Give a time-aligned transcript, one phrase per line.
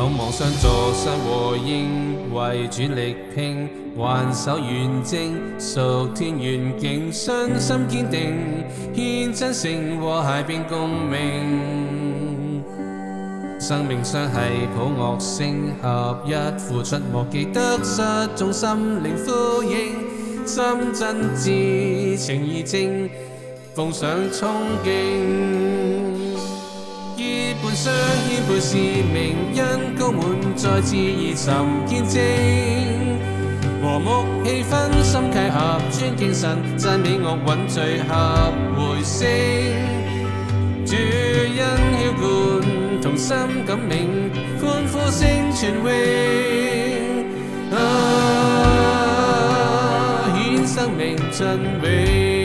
[0.00, 8.64] 守望双座山和应，为主力拼，挽守远征，属天愿景，信心坚定，
[8.94, 12.62] 献真诚和谐变共鸣。
[13.60, 14.38] 生命相系
[14.74, 18.00] 谱乐声合一，付出莫记得失，
[18.34, 20.64] 中心灵呼应，心
[20.94, 23.06] 真挚，情意正，
[23.74, 24.46] 奉上憧
[24.82, 26.09] 憬。
[27.20, 27.92] 结伴相
[28.30, 29.60] 牵，伴是明因，
[29.94, 30.22] 高满
[30.56, 31.52] 再志意，寻
[31.84, 32.18] 见证。
[33.82, 39.28] 和睦气氛，心契合，尊敬神，赞美乐韵，聚合回声。
[40.86, 41.58] 主恩
[42.00, 42.62] 晓灌，
[43.02, 45.92] 同心感明，欢呼声传永。
[47.76, 47.78] 啊，
[50.42, 51.62] 显生命真
[52.34, 52.39] 永。